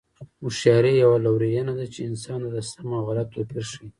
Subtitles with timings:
[0.43, 3.87] هوښیاري یوه لورینه ده چې انسان ته د سم او غلط توپیر ښيي.